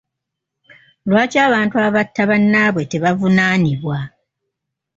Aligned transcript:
Lwaki 1.09 1.37
abantu 1.47 1.75
abatta 1.87 2.21
bannaabwe 2.29 2.83
tebavunaanibwa? 2.91 3.97